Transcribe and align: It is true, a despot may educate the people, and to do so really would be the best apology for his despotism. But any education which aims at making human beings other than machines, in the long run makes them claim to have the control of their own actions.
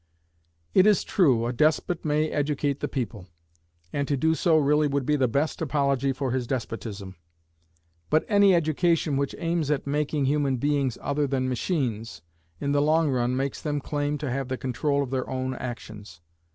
It 0.73 0.87
is 0.87 1.03
true, 1.03 1.45
a 1.45 1.53
despot 1.53 2.03
may 2.03 2.27
educate 2.31 2.79
the 2.79 2.87
people, 2.87 3.27
and 3.93 4.07
to 4.07 4.17
do 4.17 4.33
so 4.33 4.57
really 4.57 4.87
would 4.87 5.05
be 5.05 5.15
the 5.15 5.27
best 5.27 5.61
apology 5.61 6.11
for 6.11 6.31
his 6.31 6.47
despotism. 6.47 7.17
But 8.09 8.25
any 8.27 8.55
education 8.55 9.15
which 9.15 9.35
aims 9.37 9.69
at 9.69 9.85
making 9.85 10.25
human 10.25 10.57
beings 10.57 10.97
other 11.03 11.27
than 11.27 11.47
machines, 11.47 12.23
in 12.59 12.71
the 12.71 12.81
long 12.81 13.11
run 13.11 13.35
makes 13.37 13.61
them 13.61 13.79
claim 13.79 14.17
to 14.17 14.31
have 14.31 14.47
the 14.47 14.57
control 14.57 15.03
of 15.03 15.11
their 15.11 15.29
own 15.29 15.53
actions. 15.53 16.19